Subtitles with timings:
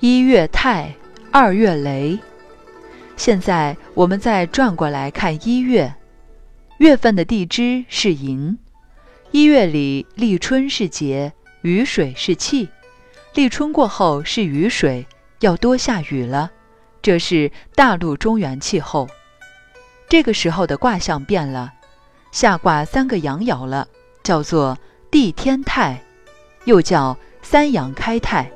[0.00, 0.94] 一月泰，
[1.32, 2.18] 二月雷。
[3.16, 5.94] 现在我们再转过来看一月，
[6.76, 8.58] 月份的地支是寅。
[9.30, 11.32] 一月里立春是节，
[11.62, 12.68] 雨水是气。
[13.32, 15.06] 立春过后是雨水，
[15.40, 16.50] 要多下雨了。
[17.00, 19.08] 这是大陆中原气候。
[20.10, 21.72] 这个时候的卦象变了，
[22.32, 23.88] 下卦三个阳爻了，
[24.22, 24.76] 叫做
[25.10, 26.02] 地天泰，
[26.66, 28.50] 又叫三阳开泰。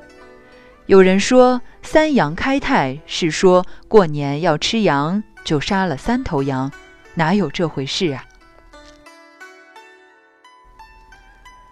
[0.91, 6.73] 有人说三阳开泰是说过年要吃羊，就杀了三头羊，
[7.15, 8.25] 哪有这回事啊？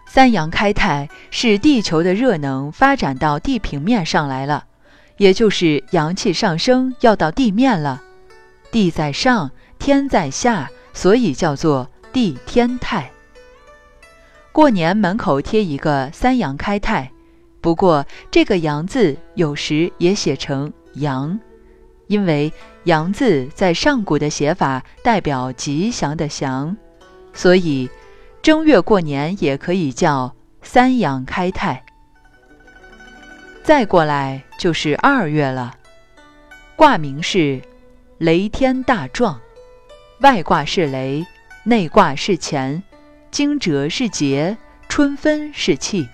[0.07, 4.67] 三阳开泰是地球的热能发展到地平面上来了，
[5.17, 8.01] 也就是阳气上升要到地面了。
[8.71, 13.11] 地在上，天在下，所以叫做地天泰。
[14.53, 17.11] 过年门口贴一个三阳开泰，
[17.61, 21.39] 不过这个阳字有时也写成阳，
[22.07, 22.53] 因为
[22.85, 26.77] 阳字在上古的写法代表吉祥的祥，
[27.33, 27.89] 所以。
[28.41, 31.85] 正月过年也可以叫三阳开泰。
[33.65, 35.75] 再过来就是二月了，
[36.77, 37.61] 卦名是
[38.17, 39.39] 雷天大壮，
[40.21, 41.27] 外卦是雷，
[41.65, 42.83] 内卦是乾，
[43.31, 44.57] 惊蛰是节，
[44.89, 46.09] 春分是气。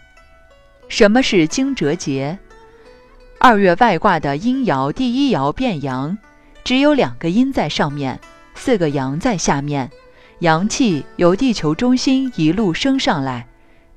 [0.88, 2.38] 什么是惊蛰节？
[3.38, 6.16] 二月外卦的阴爻第一爻变阳，
[6.62, 8.18] 只有两个阴在上面，
[8.54, 9.90] 四个阳在下面。
[10.40, 13.46] 阳气由地球中心一路升上来，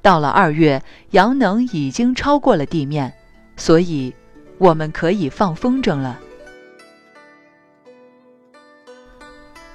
[0.01, 3.13] 到了二月，阳能已经超过了地面，
[3.55, 4.13] 所以
[4.57, 6.19] 我们可以放风筝了。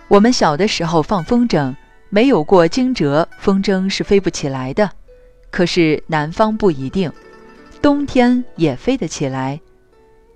[0.09, 1.75] 我们小的时候放风筝，
[2.09, 4.91] 没有过惊蛰，风筝是飞不起来的。
[5.53, 7.13] 可是南方不一定，
[7.81, 9.61] 冬天也飞得起来。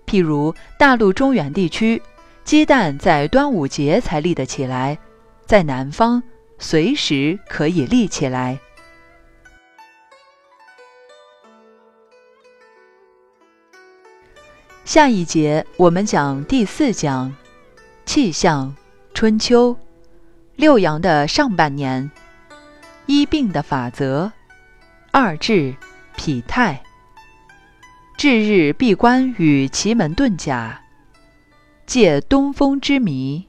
[0.06, 2.00] 譬如大陆中原地区，
[2.44, 4.96] 鸡蛋在端午节才立得起来。
[5.46, 6.22] 在南方，
[6.58, 8.58] 随时可以立起来。
[14.84, 17.34] 下一节我们讲第四讲，
[18.04, 18.76] 气象
[19.14, 19.76] 春秋，
[20.54, 22.10] 六阳的上半年，
[23.06, 24.30] 医病的法则，
[25.18, 25.74] 二至
[26.14, 26.82] 痞泰，
[28.18, 30.82] 至日闭关与奇门遁甲，
[31.86, 33.48] 借东风之谜。